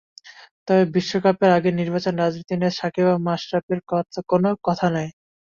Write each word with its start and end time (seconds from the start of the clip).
তবে 0.67 0.83
বিশ্বকাপের 0.95 1.51
আগে 1.57 1.69
নির্বাচন 1.73 2.13
রাজনীতি 2.17 2.53
নিয়ে 2.55 2.77
সাকিব 2.79 3.07
ও 3.09 3.23
মাশরাফির 3.27 3.79
কোনো 4.31 4.49
কথা 4.67 4.87
নেই। 4.95 5.09